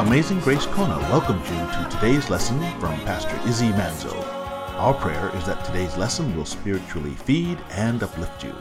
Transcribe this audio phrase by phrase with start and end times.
[0.00, 4.16] Amazing Grace Kona welcomes you to today's lesson from Pastor Izzy Manzo.
[4.78, 8.54] Our prayer is that today's lesson will spiritually feed and uplift you.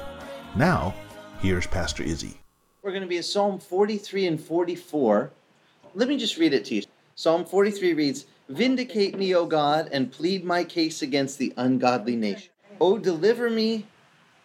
[0.58, 0.94] Now,
[1.40, 2.41] here's Pastor Izzy.
[2.82, 5.32] We're going to be in Psalm 43 and 44.
[5.96, 6.84] Let me just read it to you.
[7.16, 12.50] Psalm 43 reads, Vindicate me, O God, and plead my case against the ungodly nation.
[12.82, 13.86] O deliver me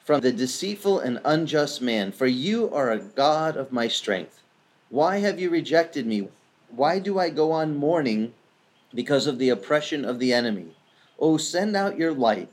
[0.04, 4.42] from the deceitful and unjust man, for you are a God of my strength.
[4.90, 6.28] Why have you rejected me?
[6.70, 8.34] Why do I go on mourning
[8.92, 10.76] because of the oppression of the enemy?
[11.18, 12.50] Oh, send out your light,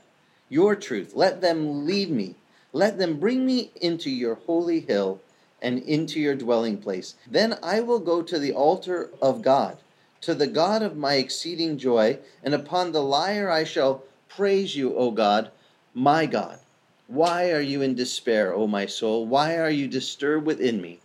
[0.48, 1.12] your truth.
[1.14, 2.36] Let them lead me.
[2.72, 5.20] Let them bring me into your holy hill
[5.60, 7.14] and into your dwelling place.
[7.30, 9.78] Then I will go to the altar of God,
[10.22, 14.96] to the God of my exceeding joy, and upon the lyre I shall praise you,
[14.96, 15.50] O God,
[15.94, 16.58] my God.
[17.06, 19.26] Why are you in despair, O my soul?
[19.26, 21.00] Why are you disturbed within me?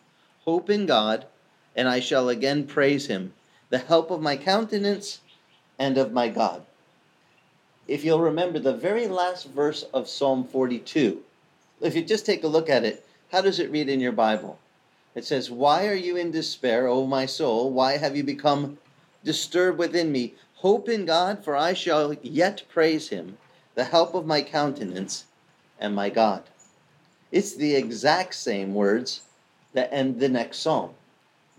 [0.46, 1.26] Hope in God
[1.78, 3.34] and I shall again praise him,
[3.70, 5.20] the help of my countenance
[5.78, 6.66] and of my God.
[7.88, 11.24] If you'll remember the very last verse of Psalm 42,
[11.80, 14.58] if you just take a look at it, how does it read in your Bible?
[15.14, 17.72] It says, Why are you in despair, O my soul?
[17.72, 18.80] Why have you become
[19.24, 20.34] disturbed within me?
[20.56, 23.38] Hope in God, for I shall yet praise him,
[23.76, 25.26] the help of my countenance
[25.80, 26.44] and my God.
[27.32, 29.22] It's the exact same words
[29.74, 30.96] that end the next psalm.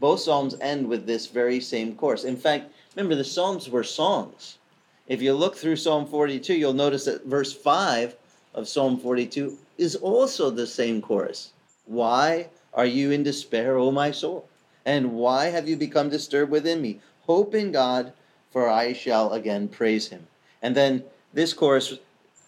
[0.01, 2.25] Both Psalms end with this very same course.
[2.25, 4.59] In fact, remember, the Psalms were songs.
[5.07, 8.15] If you look through Psalm 42, you'll notice that verse 5
[8.55, 11.53] of Psalm 42 is also the same chorus.
[11.87, 14.49] Why are you in despair, O my soul?
[14.85, 17.01] And why have you become disturbed within me?
[17.27, 18.13] Hope in God,
[18.51, 20.27] for I shall again praise him.
[20.63, 21.99] And then this chorus,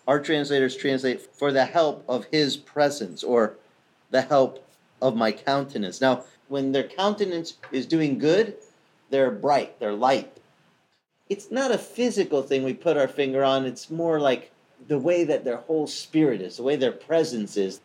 [0.06, 3.54] our translators translate for the help of his presence or
[4.10, 4.64] the help
[5.00, 6.00] of my countenance.
[6.00, 8.56] Now, when their countenance is doing good,
[9.08, 10.36] they're bright, they're light.
[11.28, 14.50] It's not a physical thing we put our finger on, it's more like
[14.88, 17.80] the way that their whole spirit is, the way their presence is.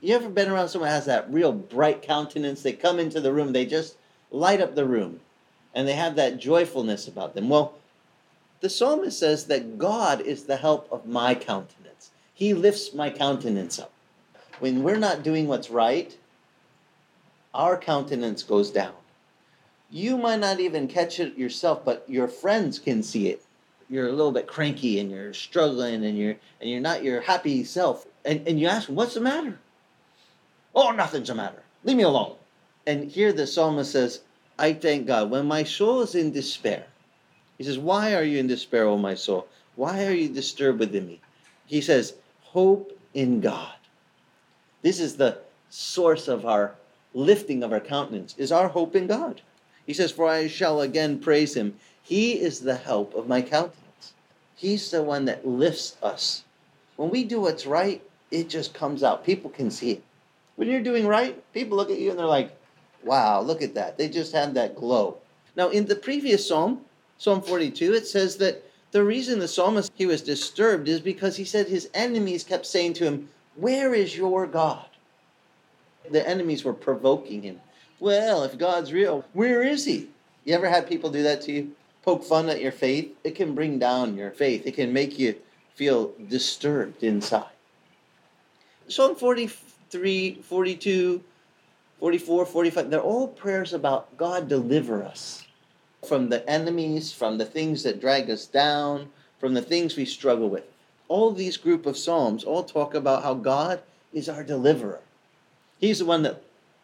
[0.00, 2.62] You ever been around someone has that real bright countenance?
[2.62, 3.96] They come into the room, they just
[4.30, 5.20] light up the room,
[5.74, 7.50] and they have that joyfulness about them.
[7.50, 7.74] Well,
[8.60, 12.10] the psalmist says that God is the help of my countenance.
[12.32, 13.92] He lifts my countenance up.
[14.58, 16.16] When we're not doing what's right,
[17.56, 18.92] our countenance goes down.
[19.90, 23.42] You might not even catch it yourself, but your friends can see it.
[23.88, 27.64] You're a little bit cranky and you're struggling and you're and you're not your happy
[27.64, 28.06] self.
[28.24, 29.58] And, and you ask what's the matter?
[30.74, 31.62] Oh, nothing's the matter.
[31.84, 32.34] Leave me alone.
[32.86, 34.20] And here the psalmist says,
[34.58, 35.30] I thank God.
[35.30, 36.86] When my soul is in despair,
[37.58, 39.46] he says, Why are you in despair, O my soul?
[39.76, 41.20] Why are you disturbed within me?
[41.66, 43.74] He says, Hope in God.
[44.82, 45.38] This is the
[45.70, 46.74] source of our
[47.16, 49.40] lifting of our countenance is our hope in God.
[49.86, 51.76] He says, For I shall again praise him.
[52.02, 54.12] He is the help of my countenance.
[54.54, 56.44] He's the one that lifts us.
[56.96, 59.24] When we do what's right, it just comes out.
[59.24, 60.02] People can see it.
[60.56, 62.56] When you're doing right, people look at you and they're like,
[63.02, 63.96] wow, look at that.
[63.96, 65.18] They just have that glow.
[65.56, 66.82] Now, in the previous psalm,
[67.18, 68.62] Psalm 42, it says that
[68.92, 72.94] the reason the psalmist he was disturbed is because he said his enemies kept saying
[72.94, 74.86] to him, Where is your God?
[76.12, 77.60] The enemies were provoking him.
[77.98, 80.08] Well, if God's real, where is he?
[80.44, 81.72] You ever had people do that to you?
[82.02, 83.16] Poke fun at your faith?
[83.24, 84.66] It can bring down your faith.
[84.66, 85.34] It can make you
[85.74, 87.50] feel disturbed inside.
[88.88, 91.24] Psalm 43, 42,
[91.98, 95.44] 44, 45, they're all prayers about God deliver us
[96.06, 99.08] from the enemies, from the things that drag us down,
[99.40, 100.64] from the things we struggle with.
[101.08, 103.80] All these group of psalms all talk about how God
[104.12, 105.00] is our deliverer.
[105.78, 106.42] He's the one that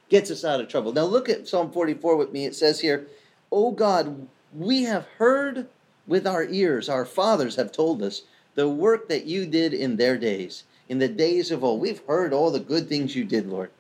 [0.09, 0.93] gets us out of trouble.
[0.93, 2.45] Now look at Psalm 44 with me.
[2.45, 3.07] It says here,
[3.51, 5.69] "O God, we have heard
[6.07, 8.23] with our ears, our fathers have told us,
[8.55, 11.81] the work that you did in their days, in the days of old.
[11.81, 13.71] We've heard all the good things you did, Lord.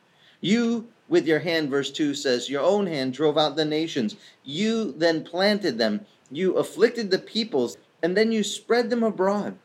[0.41, 4.17] You, with your hand, verse 2 says, Your own hand drove out the nations.
[4.45, 6.07] You then planted them.
[6.31, 9.59] You afflicted the peoples, and then you spread them abroad.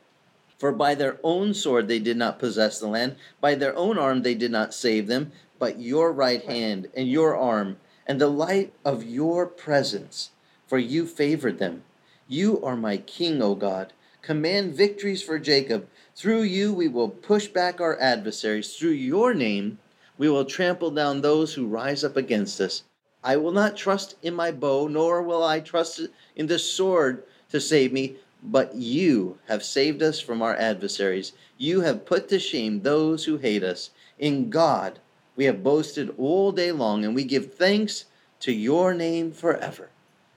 [0.58, 4.22] For by their own sword they did not possess the land, by their own arm
[4.22, 7.76] they did not save them, but your right hand and your arm
[8.06, 10.30] and the light of your presence,
[10.66, 11.84] for you favored them.
[12.26, 13.92] You are my king, O God.
[14.20, 15.88] Command victories for Jacob.
[16.16, 18.76] Through you we will push back our adversaries.
[18.76, 19.78] Through your name
[20.18, 22.82] we will trample down those who rise up against us.
[23.22, 26.00] I will not trust in my bow, nor will I trust
[26.34, 31.32] in the sword to save me, but you have saved us from our adversaries.
[31.56, 33.90] You have put to shame those who hate us.
[34.18, 34.98] In God
[35.38, 38.06] we have boasted all day long, and we give thanks
[38.40, 39.88] to your name forever.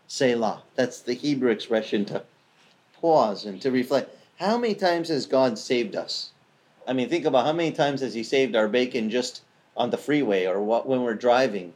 [0.08, 0.62] Selah.
[0.76, 2.24] That's the Hebrew expression to
[3.02, 4.16] pause and to reflect.
[4.38, 6.30] How many times has God saved us?
[6.88, 9.42] I mean, think about how many times has He saved our bacon just
[9.76, 11.74] on the freeway or what, when we're driving.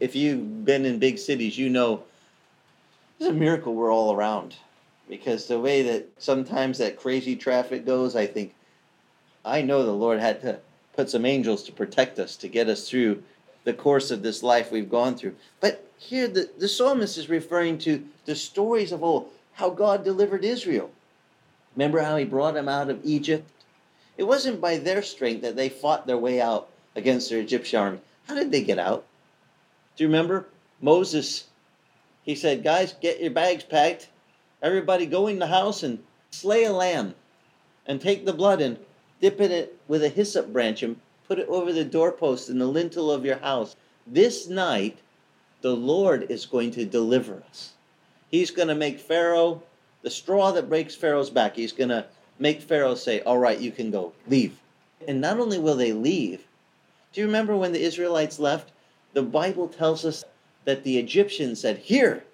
[0.00, 2.02] If you've been in big cities, you know
[3.20, 4.56] it's a miracle we're all around.
[5.08, 8.54] Because the way that sometimes that crazy traffic goes, I think,
[9.44, 10.60] I know the Lord had to
[10.96, 13.22] put some angels to protect us, to get us through
[13.64, 15.34] the course of this life we've gone through.
[15.60, 20.44] But here the, the psalmist is referring to the stories of old, how God delivered
[20.44, 20.90] Israel.
[21.76, 23.48] Remember how he brought them out of Egypt?
[24.16, 28.00] It wasn't by their strength that they fought their way out against their Egyptian army.
[28.28, 29.04] How did they get out?
[29.96, 30.46] Do you remember?
[30.80, 31.44] Moses,
[32.22, 34.08] he said, Guys, get your bags packed.
[34.64, 37.14] Everybody go in the house and slay a lamb
[37.84, 38.78] and take the blood and
[39.20, 43.10] dip it with a hyssop branch and put it over the doorpost and the lintel
[43.10, 43.76] of your house.
[44.06, 44.96] This night,
[45.60, 47.74] the Lord is going to deliver us.
[48.30, 49.62] He's going to make Pharaoh
[50.00, 51.56] the straw that breaks Pharaoh's back.
[51.56, 52.06] He's going to
[52.38, 54.58] make Pharaoh say, All right, you can go, leave.
[55.06, 56.46] And not only will they leave,
[57.12, 58.72] do you remember when the Israelites left?
[59.12, 60.24] The Bible tells us
[60.64, 62.24] that the Egyptians said, Here,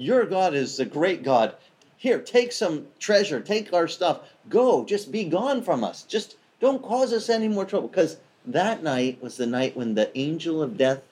[0.00, 1.54] your God is the great God.
[1.98, 6.04] Here, take some treasure, take our stuff, go, just be gone from us.
[6.04, 7.88] Just don't cause us any more trouble.
[7.88, 8.16] Because
[8.46, 11.02] that night was the night when the angel of death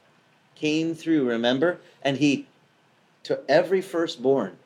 [0.55, 1.79] came through, remember?
[2.02, 2.46] And he
[3.25, 4.56] to every firstborn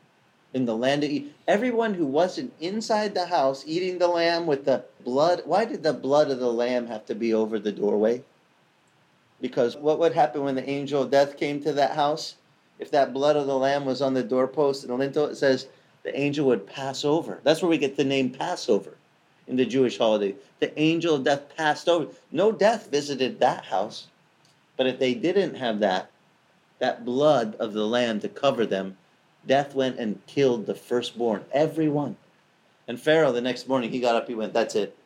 [0.55, 1.11] in the land of
[1.49, 5.43] everyone who wasn't inside the house eating the lamb with the blood.
[5.47, 8.23] Why did the blood of the lamb have to be over the doorway?
[9.41, 12.37] Because what would happen when the angel of death came to that house?
[12.83, 15.69] If that blood of the lamb was on the doorpost and the lintel, it says
[16.03, 17.39] the angel would pass over.
[17.45, 18.97] That's where we get the name Passover
[19.47, 20.35] in the Jewish holiday.
[20.59, 22.13] The angel of death passed over.
[22.33, 24.09] No death visited that house.
[24.77, 26.11] But if they didn't have that,
[26.81, 28.97] that blood of the lamb to cover them,
[29.47, 32.17] death went and killed the firstborn, every one.
[32.89, 34.99] And Pharaoh, the next morning, he got up, he went, That's it.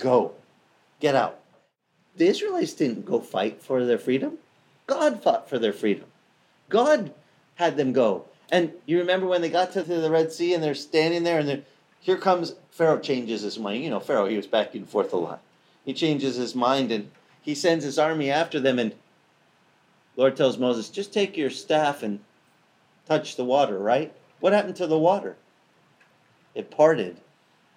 [0.00, 0.32] Go.
[0.98, 1.38] Get out.
[2.16, 4.38] The Israelites didn't go fight for their freedom.
[4.88, 6.06] God fought for their freedom.
[6.72, 7.12] God
[7.54, 8.24] had them go.
[8.50, 11.64] And you remember when they got to the Red Sea and they're standing there and
[12.00, 13.84] here comes Pharaoh changes his mind.
[13.84, 15.40] You know, Pharaoh, he was back and forth a lot.
[15.84, 17.10] He changes his mind and
[17.42, 18.78] he sends his army after them.
[18.78, 18.94] And
[20.16, 22.20] Lord tells Moses, just take your staff and
[23.06, 24.12] touch the water, right?
[24.40, 25.36] What happened to the water?
[26.54, 27.18] It parted.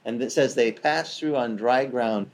[0.04, 2.32] And it says they passed through on dry ground.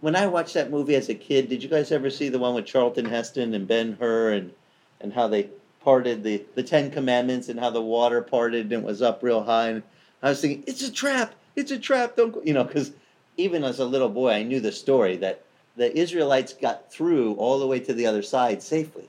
[0.00, 2.54] When I watched that movie as a kid, did you guys ever see the one
[2.54, 4.52] with Charlton Heston and Ben Hur and,
[5.00, 8.82] and how they parted the, the Ten Commandments and how the water parted and it
[8.82, 9.68] was up real high?
[9.68, 9.82] And
[10.22, 11.34] I was thinking, it's a trap.
[11.56, 12.16] It's a trap.
[12.16, 12.42] Don't go.
[12.44, 12.92] You know, because
[13.36, 15.42] even as a little boy, I knew the story that
[15.76, 19.08] the Israelites got through all the way to the other side safely.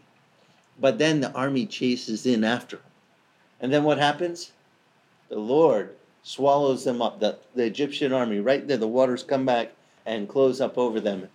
[0.80, 2.86] But then the army chases in after them.
[3.60, 4.52] And then what happens?
[5.30, 8.78] The Lord swallows them up, the, the Egyptian army, right there.
[8.78, 9.72] The waters come back
[10.06, 11.30] and close up over them.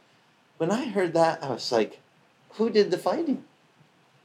[0.59, 2.01] When I heard that, I was like,
[2.51, 3.45] who did the fighting?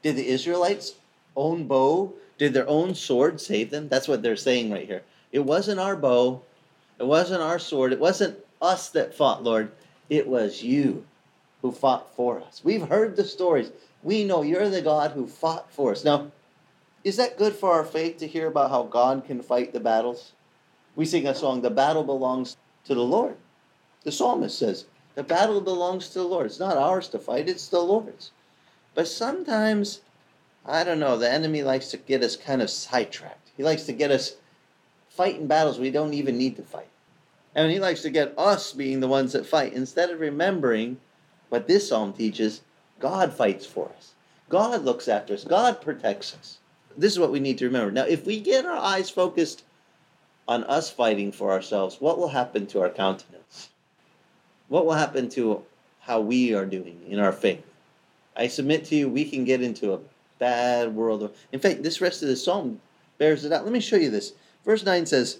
[0.01, 0.93] Did the Israelites'
[1.35, 3.87] own bow, did their own sword save them?
[3.87, 5.03] That's what they're saying right here.
[5.31, 6.41] It wasn't our bow,
[6.99, 9.71] it wasn't our sword, it wasn't us that fought, Lord.
[10.09, 11.05] It was you
[11.61, 12.61] who fought for us.
[12.63, 13.71] We've heard the stories.
[14.03, 16.03] We know you're the God who fought for us.
[16.03, 16.31] Now,
[17.03, 20.33] is that good for our faith to hear about how God can fight the battles?
[20.95, 23.37] We sing a song, The battle belongs to the Lord.
[24.03, 24.85] The psalmist says,
[25.15, 26.47] The battle belongs to the Lord.
[26.47, 28.31] It's not ours to fight, it's the Lord's.
[28.93, 30.01] But sometimes,
[30.65, 33.51] I don't know, the enemy likes to get us kind of sidetracked.
[33.57, 34.35] He likes to get us
[35.09, 36.89] fighting battles we don't even need to fight.
[37.53, 40.97] And he likes to get us being the ones that fight instead of remembering
[41.49, 42.61] what this psalm teaches
[42.99, 44.13] God fights for us.
[44.47, 45.43] God looks after us.
[45.43, 46.59] God protects us.
[46.97, 47.91] This is what we need to remember.
[47.91, 49.63] Now, if we get our eyes focused
[50.47, 53.69] on us fighting for ourselves, what will happen to our countenance?
[54.67, 55.63] What will happen to
[56.01, 57.65] how we are doing in our faith?
[58.35, 59.99] I submit to you, we can get into a
[60.41, 61.33] bad world.
[61.51, 62.81] In fact, this rest of the psalm
[63.19, 63.63] bears it out.
[63.63, 64.33] Let me show you this.
[64.65, 65.39] Verse 9 says,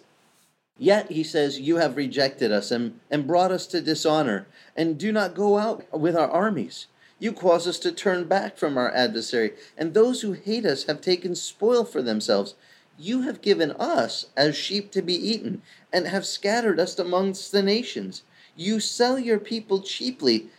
[0.78, 5.12] Yet, he says, you have rejected us and, and brought us to dishonor, and do
[5.12, 6.86] not go out with our armies.
[7.20, 11.02] You cause us to turn back from our adversary, and those who hate us have
[11.02, 12.54] taken spoil for themselves.
[12.98, 17.64] You have given us as sheep to be eaten, and have scattered us amongst the
[17.64, 18.22] nations.
[18.56, 20.50] You sell your people cheaply,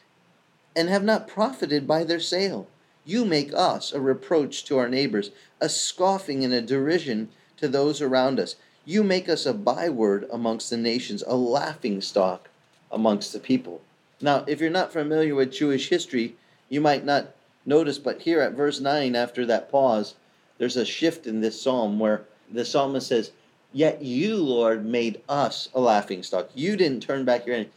[0.74, 2.66] and have not profited by their sale.
[3.04, 5.30] You make us a reproach to our neighbors,
[5.60, 8.56] a scoffing and a derision to those around us.
[8.84, 12.48] You make us a byword amongst the nations, a laughing stock
[12.90, 13.80] amongst the people.
[14.20, 16.36] Now, if you're not familiar with Jewish history,
[16.68, 17.34] you might not
[17.66, 20.14] notice, but here at verse 9, after that pause,
[20.58, 23.32] there's a shift in this psalm where the psalmist says,
[23.72, 26.50] Yet you, Lord, made us a laughing stock.
[26.54, 27.70] You didn't turn back your enemy.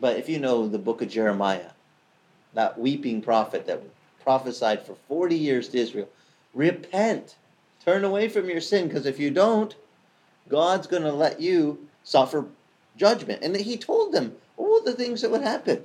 [0.00, 1.72] But if you know the book of Jeremiah,
[2.54, 3.82] that weeping prophet that
[4.22, 6.08] prophesied for 40 years to Israel,
[6.54, 7.36] repent,
[7.84, 9.74] turn away from your sin, because if you don't,
[10.48, 12.46] God's going to let you suffer
[12.96, 13.42] judgment.
[13.42, 15.84] And he told them all the things that would happen.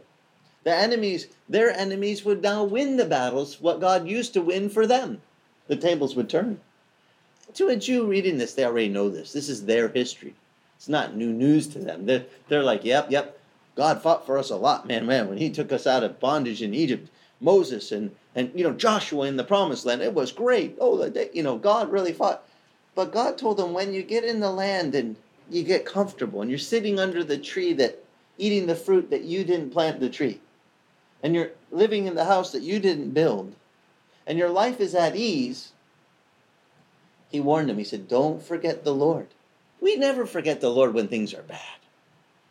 [0.64, 4.88] The enemies, their enemies would now win the battles, what God used to win for
[4.88, 5.22] them.
[5.68, 6.60] The tables would turn
[7.56, 9.34] to a Jew reading this, they already know this.
[9.34, 10.36] This is their history.
[10.78, 12.06] It's not new news to them.
[12.06, 13.40] They're, they're like, yep, yep.
[13.76, 15.28] God fought for us a lot, man, man.
[15.28, 19.28] When he took us out of bondage in Egypt, Moses and, and you know, Joshua
[19.28, 20.78] in the promised land, it was great.
[20.80, 22.48] Oh, the day, you know, God really fought.
[22.96, 25.16] But God told them when you get in the land and
[25.50, 28.04] you get comfortable and you're sitting under the tree that
[28.38, 30.40] eating the fruit that you didn't plant the tree,
[31.24, 33.54] and you're living in the house that you didn't build,
[34.28, 35.72] and your life is at ease,
[37.30, 39.28] he warned them He said, Don't forget the Lord.
[39.82, 41.60] We never forget the Lord when things are bad.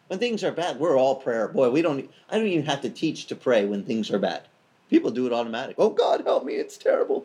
[0.08, 1.48] When things are bad, we're all prayer.
[1.48, 4.42] Boy, we don't I don't even have to teach to pray when things are bad.
[4.90, 5.76] People do it automatic.
[5.78, 7.24] Oh God, help me, it's terrible.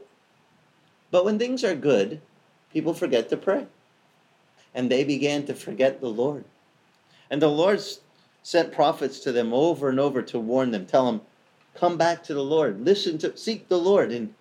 [1.11, 2.21] But when things are good,
[2.71, 3.67] people forget to pray.
[4.73, 6.45] And they began to forget the Lord.
[7.29, 7.81] And the Lord
[8.43, 11.21] sent prophets to them over and over to warn them, tell them,
[11.75, 14.11] come back to the Lord, listen to, seek the Lord.
[14.11, 14.33] And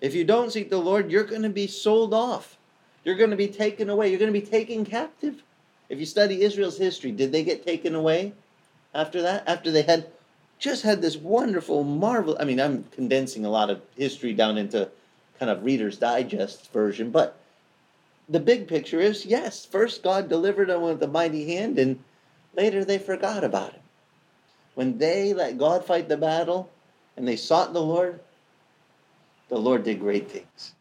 [0.00, 2.56] if you don't seek the Lord, you're going to be sold off.
[3.04, 4.10] You're going to be taken away.
[4.10, 5.42] You're going to be taken captive.
[5.88, 8.32] If you study Israel's history, did they get taken away
[8.92, 9.44] after that?
[9.46, 10.08] After they had
[10.58, 12.36] just had this wonderful, marvel.
[12.40, 14.88] I mean, I'm condensing a lot of history down into
[15.38, 17.38] kind of Reader's Digest version, but
[18.28, 22.02] the big picture is yes, first God delivered them with a mighty hand, and
[22.56, 23.82] later they forgot about him.
[24.74, 26.70] When they let God fight the battle
[27.16, 28.20] and they sought the Lord,
[29.48, 30.72] the Lord did great things.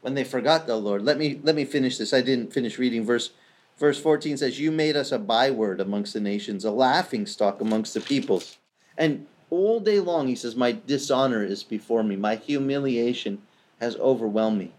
[0.00, 2.12] When they forgot the Lord, let me let me finish this.
[2.12, 3.30] I didn't finish reading verse
[3.76, 7.94] verse 14 says, "You made us a byword amongst the nations, a laughing stock amongst
[7.94, 8.58] the peoples."
[8.96, 13.42] And all day long he says, "My dishonor is before me, my humiliation
[13.80, 14.72] has overwhelmed me."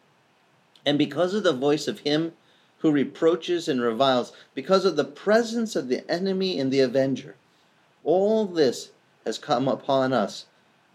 [0.85, 2.33] And because of the voice of him
[2.79, 7.35] who reproaches and reviles, because of the presence of the enemy and the avenger,
[8.03, 8.91] all this
[9.25, 10.45] has come upon us.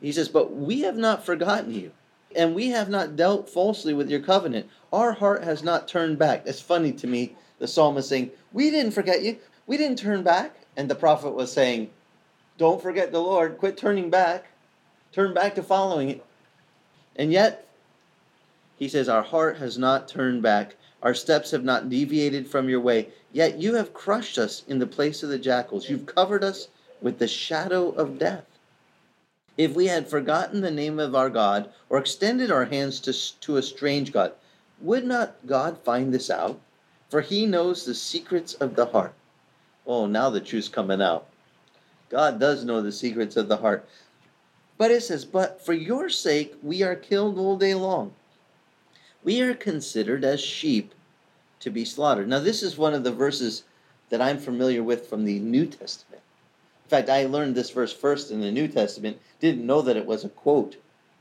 [0.01, 1.93] He says, But we have not forgotten you
[2.35, 4.69] and we have not dealt falsely with your covenant.
[4.93, 6.43] Our heart has not turned back.
[6.47, 9.39] It's funny to me, the psalmist saying, We didn't forget you.
[9.67, 10.57] We didn't turn back.
[10.77, 11.91] And the prophet was saying,
[12.59, 13.59] Don't forget the Lord.
[13.59, 14.47] Quit turning back.
[15.13, 16.25] Turn back to following it.
[17.17, 17.67] And yet,
[18.79, 20.77] he says, Our heart has not turned back.
[21.03, 23.09] Our steps have not deviated from your way.
[23.33, 25.89] Yet you have crushed us in the place of the jackals.
[25.89, 26.69] You've covered us
[27.01, 28.45] with the shadow of death.
[29.57, 33.57] If we had forgotten the name of our God or extended our hands to, to
[33.57, 34.33] a strange God,
[34.81, 36.59] would not God find this out?
[37.11, 39.13] For he knows the secrets of the heart.
[39.87, 41.27] Oh, now the truth's coming out.
[42.13, 43.89] God does know the secrets of the heart.
[44.77, 48.13] But it says, But for your sake we are killed all day long.
[49.25, 50.95] We are considered as sheep
[51.61, 52.29] to be slaughtered.
[52.29, 53.65] Now, this is one of the verses
[54.11, 56.21] that I'm familiar with from the New Testament
[56.85, 60.05] In fact, I learned this verse first in the New Testament, didn't know that it
[60.05, 60.77] was a quote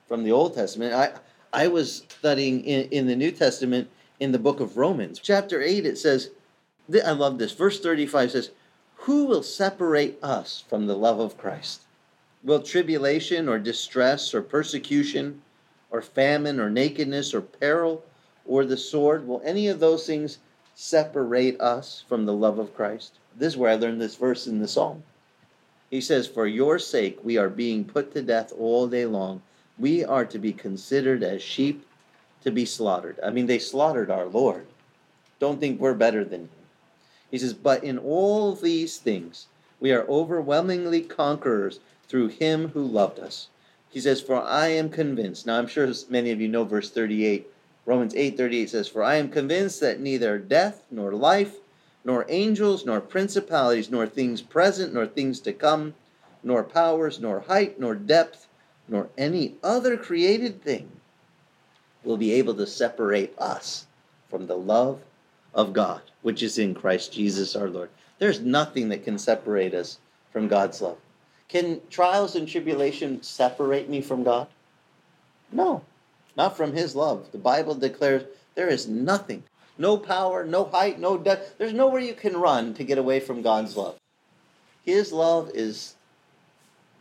[0.07, 0.93] from the Old Testament.
[0.93, 1.13] I,
[1.53, 5.19] I was studying in, in the New Testament in the book of Romans.
[5.19, 6.31] Chapter 8, it says,
[7.05, 7.53] I love this.
[7.53, 8.51] Verse 35 says,
[9.05, 11.81] Who will separate us from the love of Christ?
[12.43, 15.41] Will tribulation or distress or persecution
[15.89, 18.03] or famine or nakedness or peril
[18.45, 20.37] or the sword, will any of those things
[20.75, 23.13] separate us from the love of Christ?
[23.35, 25.03] This is where I learned this verse in the Psalm.
[25.89, 29.41] He says, For your sake we are being put to death all day long.
[29.77, 31.85] We are to be considered as sheep
[32.43, 33.19] to be slaughtered.
[33.23, 34.67] I mean, they slaughtered our Lord.
[35.39, 36.60] Don't think we're better than him.
[37.31, 39.47] He says, But in all these things
[39.79, 43.47] we are overwhelmingly conquerors through him who loved us.
[43.89, 45.47] He says, For I am convinced.
[45.47, 47.47] Now I'm sure many of you know verse 38.
[47.85, 51.55] Romans 8:38 says, For I am convinced that neither death nor life
[52.03, 55.93] nor angels, nor principalities, nor things present, nor things to come,
[56.43, 58.47] nor powers, nor height, nor depth,
[58.87, 60.91] nor any other created thing
[62.03, 63.85] will be able to separate us
[64.29, 65.01] from the love
[65.53, 67.89] of God, which is in Christ Jesus our Lord.
[68.19, 69.99] There's nothing that can separate us
[70.31, 70.97] from God's love.
[71.47, 74.47] Can trials and tribulation separate me from God?
[75.51, 75.83] No,
[76.37, 77.31] not from His love.
[77.31, 78.23] The Bible declares
[78.55, 79.43] there is nothing
[79.81, 81.55] no power, no height, no depth.
[81.57, 83.97] There's nowhere you can run to get away from God's love.
[84.83, 85.95] His love is,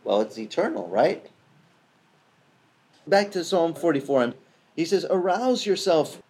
[0.03, 1.29] well, it's eternal, right?
[3.05, 4.33] Back to Psalm 44.
[4.75, 6.21] He says, Arouse yourself.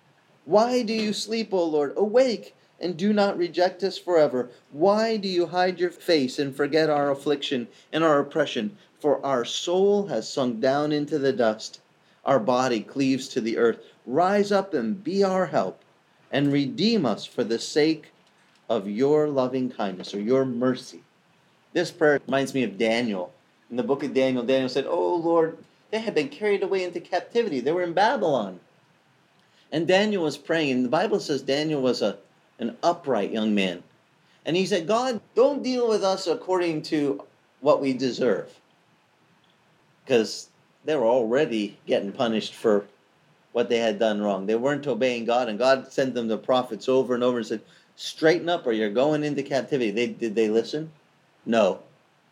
[0.51, 1.93] Why do you sleep, O Lord?
[1.96, 4.50] Awake and do not reject us forever.
[4.70, 8.75] Why do you hide your face and forget our affliction and our oppression?
[9.00, 11.79] For our soul has sunk down into the dust,
[12.25, 13.79] our body cleaves to the earth.
[14.05, 15.84] Rise up and be our help,
[16.34, 18.12] and redeem us for the sake
[18.67, 21.01] of your loving kindness or your mercy.
[21.72, 23.31] This prayer reminds me of Daniel.
[23.70, 25.60] In the book of Daniel, Daniel said, Oh Lord,
[25.91, 27.62] they had been carried away into captivity.
[27.62, 28.60] They were in Babylon.
[29.72, 32.18] And Daniel was praying, and the Bible says Daniel was a,
[32.60, 33.84] an upright young man.
[34.46, 37.24] And he said, God, don't deal with us according to
[37.62, 38.51] what we deserve.
[40.04, 40.50] Because
[40.84, 42.86] they were already getting punished for
[43.51, 44.46] what they had done wrong.
[44.46, 47.62] They weren't obeying God, and God sent them the prophets over and over and said,
[47.96, 49.92] Straighten up or you're going into captivity.
[49.92, 50.92] They, did they listen?
[51.46, 51.80] No.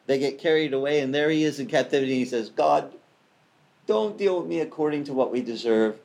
[0.08, 2.14] They get carried away, and there he is in captivity.
[2.14, 2.92] And he says, God,
[3.86, 6.00] don't deal with me according to what we deserve.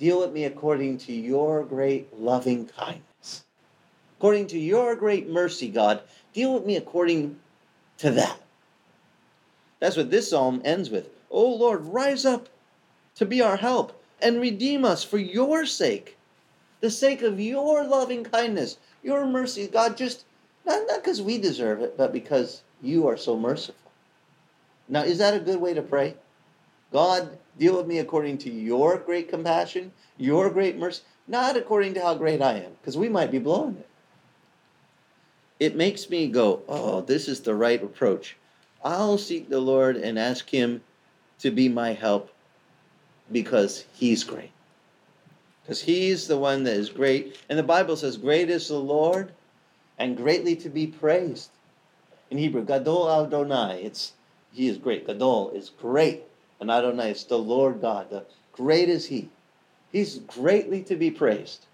[0.00, 3.44] Deal with me according to your great loving kindness.
[4.16, 6.00] According to your great mercy, God,
[6.32, 7.38] deal with me according
[7.98, 8.40] to that.
[9.78, 11.10] That's what this psalm ends with.
[11.30, 12.48] Oh Lord, rise up
[13.16, 16.16] to be our help and redeem us for your sake,
[16.80, 19.66] the sake of your loving kindness, your mercy.
[19.66, 20.24] God, just
[20.64, 23.90] not because we deserve it, but because you are so merciful.
[24.88, 26.16] Now, is that a good way to pray?
[26.92, 32.00] God, deal with me according to your great compassion, your great mercy, not according to
[32.00, 33.86] how great I am, because we might be blowing it.
[35.60, 38.36] It makes me go, oh, this is the right approach.
[38.82, 40.82] I'll seek the Lord and ask Him
[41.40, 42.32] to be my help
[43.30, 44.52] because He's great.
[45.62, 47.38] Because He's the one that is great.
[47.48, 49.32] And the Bible says, Great is the Lord
[49.98, 51.50] and greatly to be praised.
[52.30, 54.14] In Hebrew, Gadol Adonai, it's
[54.52, 55.06] He is great.
[55.06, 56.22] Gadol is great.
[56.60, 58.10] And Adonai It's the Lord God.
[58.10, 59.30] The great is He.
[59.90, 61.66] He's greatly to be praised.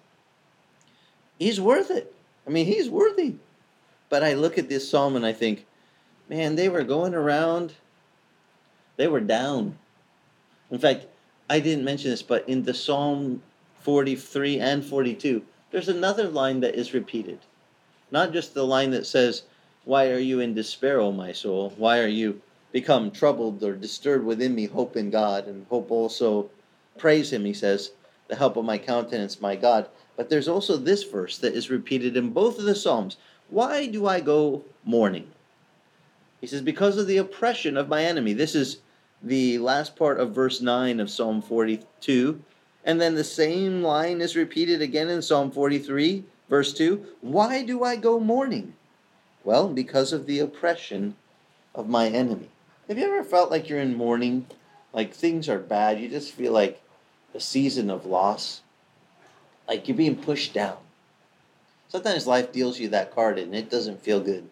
[1.39, 2.15] He's worth it.
[2.47, 3.35] I mean, He's worthy.
[4.09, 5.67] But I look at this psalm and I think,
[6.29, 7.75] man, they were going around,
[8.97, 9.77] they were down.
[10.71, 11.07] In fact,
[11.49, 13.43] I didn't mention this, but in the Psalm
[13.83, 17.39] 43 and 42, there's another line that is repeated.
[18.11, 19.43] Not just the line that says,
[19.85, 21.73] Why are you in despair, O my soul?
[21.77, 22.41] Why are you
[22.77, 24.67] become troubled or disturbed within me?
[24.67, 26.51] Hope in God, and hope also
[26.99, 27.93] praise Him, he says,
[28.29, 29.89] the help of my countenance, my God.
[30.15, 33.17] But there's also this verse that is repeated in both of the Psalms.
[33.49, 35.31] Why do I go mourning?
[36.43, 38.35] He says, Because of the oppression of my enemy.
[38.35, 38.81] This is
[39.23, 42.43] the last part of verse 9 of Psalm 42.
[42.85, 47.03] And then the same line is repeated again in Psalm 43, verse 2.
[47.23, 48.75] Why do I go mourning?
[49.45, 51.17] Well, because of the oppression
[51.75, 52.51] of my enemy.
[52.89, 54.47] Have you ever felt like you're in mourning?
[54.93, 56.01] Like things are bad?
[56.01, 56.81] You just feel like
[57.35, 58.61] a season of loss?
[59.67, 60.77] Like you're being pushed down.
[61.89, 64.49] Sometimes life deals you that card and it doesn't feel good.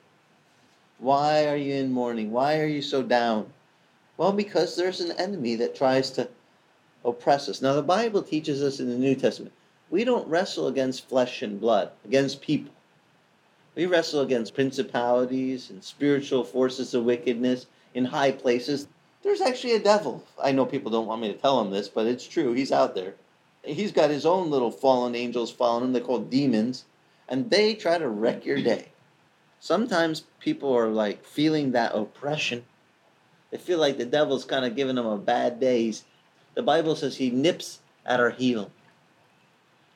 [0.99, 2.33] Why are you in mourning?
[2.33, 3.53] Why are you so down?
[4.17, 6.29] Well, because there's an enemy that tries to
[7.05, 7.63] oppress us.
[7.63, 9.53] Now, the Bible teaches us in the New Testament
[9.91, 12.73] we don't wrestle against flesh and blood, against people.
[13.77, 18.89] We wrestle against principalities and spiritual forces of wickedness in high places.
[19.23, 20.23] There's actually a devil.
[20.43, 22.53] I know people don't want me to tell them this, but it's true.
[22.53, 23.15] He's out there.
[23.63, 25.93] He's got his own little fallen angels following him.
[25.93, 26.85] They're called demons,
[27.29, 28.89] and they try to wreck your day.
[29.61, 32.65] Sometimes people are like feeling that oppression.
[33.51, 35.85] They feel like the devil's kind of giving them a bad day.
[35.85, 36.05] He's,
[36.55, 38.71] the Bible says he nips at our heel.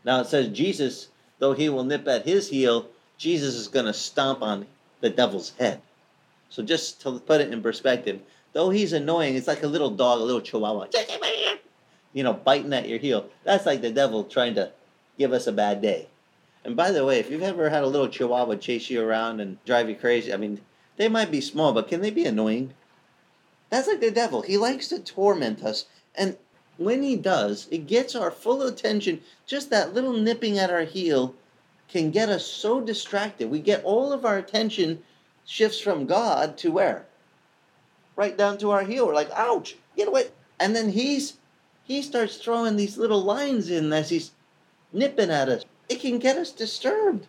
[0.05, 1.09] Now it says Jesus,
[1.39, 4.67] though he will nip at his heel, Jesus is going to stomp on
[5.01, 5.83] the devil's head.
[6.51, 8.21] So just to put it in perspective,
[8.53, 10.87] though he's annoying, it's like a little dog, a little chihuahua,
[12.13, 13.29] you know, biting at your heel.
[13.45, 14.73] That's like the devil trying to
[15.19, 16.09] give us a bad day.
[16.65, 19.63] And by the way, if you've ever had a little chihuahua chase you around and
[19.65, 20.61] drive you crazy, I mean,
[20.97, 22.75] they might be small, but can they be annoying?
[23.71, 24.43] That's like the devil.
[24.43, 25.87] He likes to torment us.
[26.15, 26.37] And
[26.79, 29.21] when he does, it gets our full attention.
[29.47, 31.35] Just that little nipping at our heel
[31.89, 33.51] can get us so distracted.
[33.51, 35.03] We get all of our attention
[35.49, 37.07] shifts from God to where?
[38.15, 39.09] Right down to our heel.
[39.09, 40.29] We're like, ouch, get away.
[40.61, 41.39] And then he's
[41.83, 44.31] he starts throwing these little lines in as he's
[44.93, 47.27] nipping at us it can get us disturbed.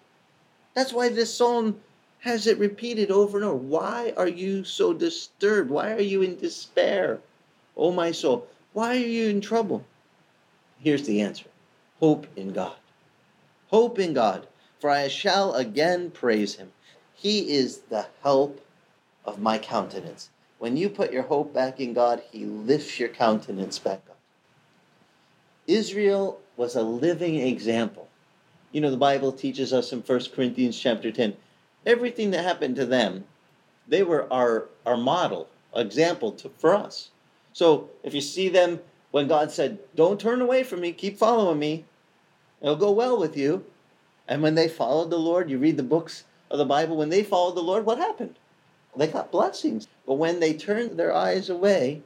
[0.73, 1.79] That's why this psalm
[2.19, 3.55] has it repeated over and over.
[3.55, 5.69] Why are you so disturbed?
[5.69, 7.19] Why are you in despair?
[7.77, 9.85] Oh, my soul, why are you in trouble?
[10.79, 11.45] Here's the answer
[11.99, 12.75] hope in God.
[13.69, 14.47] Hope in God,
[14.79, 16.71] for I shall again praise him.
[17.21, 18.61] He is the help
[19.25, 20.29] of my countenance.
[20.57, 24.17] When you put your hope back in God, he lifts your countenance back up.
[25.67, 28.07] Israel was a living example.
[28.71, 31.35] You know, the Bible teaches us in 1 Corinthians chapter 10,
[31.85, 33.25] everything that happened to them,
[33.85, 37.09] they were our, our model, example to, for us.
[37.51, 38.79] So if you see them
[39.11, 41.83] when God said, Don't turn away from me, keep following me,
[42.61, 43.65] it'll go well with you.
[44.25, 47.23] And when they followed the Lord, you read the books of the Bible, when they
[47.23, 48.35] followed the Lord, what happened?
[48.95, 49.87] They got blessings.
[50.05, 52.01] But when they turned their eyes away,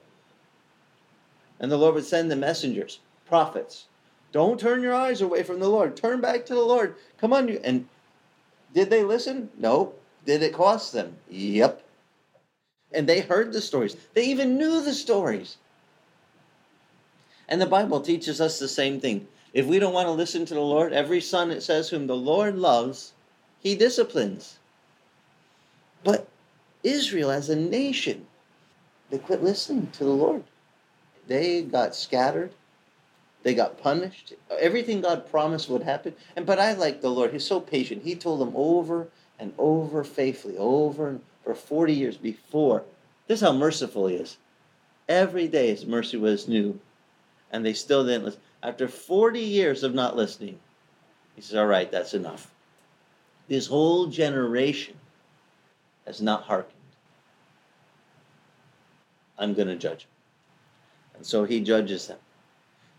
[1.59, 3.85] and the Lord would send the messengers, prophets,
[4.31, 5.95] don't turn your eyes away from the Lord.
[5.95, 6.95] Turn back to the Lord.
[7.17, 7.59] Come on, you.
[7.63, 7.87] And
[8.73, 9.49] did they listen?
[9.57, 9.93] No.
[10.25, 11.17] Did it cost them?
[11.29, 11.83] Yep.
[12.91, 13.95] And they heard the stories.
[14.13, 15.57] They even knew the stories.
[17.47, 19.27] And the Bible teaches us the same thing.
[19.53, 22.15] If we don't want to listen to the Lord, every son, it says, whom the
[22.15, 23.12] Lord loves,
[23.63, 24.59] he disciplines.
[26.03, 26.27] But
[26.83, 28.27] Israel as a nation,
[29.09, 30.43] they quit listening to the Lord.
[31.27, 32.51] They got scattered.
[33.43, 34.33] They got punished.
[34.59, 36.13] Everything God promised would happen.
[36.35, 37.31] And but I like the Lord.
[37.31, 38.03] He's so patient.
[38.03, 39.07] He told them over
[39.39, 42.83] and over faithfully, over and for 40 years before.
[43.27, 44.37] This is how merciful he is.
[45.09, 46.79] Every day his mercy was new.
[47.51, 48.41] And they still didn't listen.
[48.61, 50.59] After 40 years of not listening,
[51.35, 52.52] he says, All right, that's enough.
[53.53, 54.95] This whole generation
[56.07, 56.73] has not hearkened.
[59.37, 61.17] I'm going to judge them.
[61.17, 62.17] And so he judges them.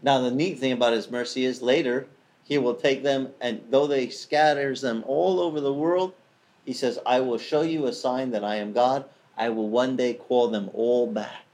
[0.01, 2.07] Now, the neat thing about his mercy is later,
[2.45, 6.13] he will take them, and though they scatters them all over the world,
[6.65, 9.07] he says, I will show you a sign that I am God.
[9.37, 11.47] I will one day call them all back.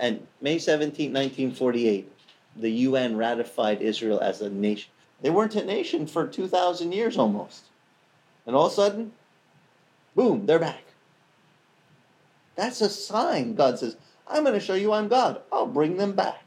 [0.00, 2.10] And May 17, 1948,
[2.56, 4.90] the UN ratified Israel as a nation.
[5.20, 7.64] They weren't a nation for 2,000 years almost.
[8.46, 9.12] And all of a sudden,
[10.14, 10.84] boom, they're back.
[12.56, 13.54] That's a sign.
[13.54, 13.96] God says,
[14.28, 15.40] I'm going to show you I'm God.
[15.52, 16.42] I'll bring them back.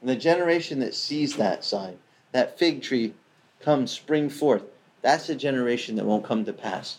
[0.00, 1.98] And the generation that sees that sign,
[2.32, 3.14] that fig tree
[3.60, 4.64] come spring forth,
[5.00, 6.98] that's a generation that won't come to pass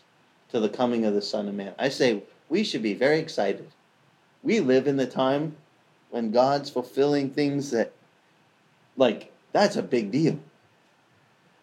[0.49, 1.73] till the coming of the Son of Man.
[1.80, 3.67] I say we should be very excited.
[4.43, 5.56] We live in the time
[6.10, 7.91] when God's fulfilling things that,
[8.95, 10.39] like, that's a big deal.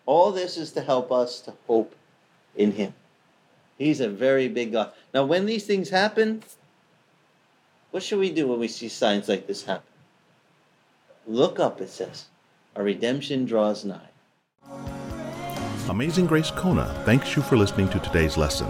[0.07, 1.95] All this is to help us to hope
[2.57, 2.95] in Him.
[3.79, 4.93] He's a very big God.
[5.15, 6.43] Now, when these things happen,
[7.91, 9.87] what should we do when we see signs like this happen?
[11.27, 12.27] Look up, it says.
[12.77, 14.11] Our redemption draws nigh.
[15.89, 18.69] Amazing Grace Kona thanks you for listening to today's lesson.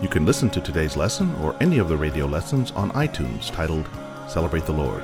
[0.00, 3.88] You can listen to today's lesson or any of the radio lessons on iTunes titled
[4.28, 5.02] Celebrate the Lord.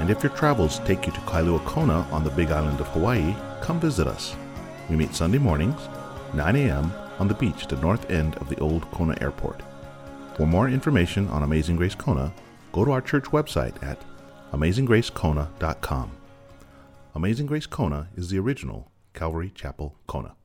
[0.00, 3.34] And if your travels take you to Kailua Kona on the big island of Hawaii,
[3.60, 4.34] come visit us.
[4.88, 5.80] We meet Sunday mornings,
[6.34, 9.62] 9 a.m., on the beach at the north end of the old Kona Airport.
[10.36, 12.32] For more information on Amazing Grace Kona,
[12.72, 14.00] go to our church website at
[14.52, 16.12] amazinggracekona.com.
[17.14, 20.36] Amazing Grace Kona is the original Calvary Chapel Kona.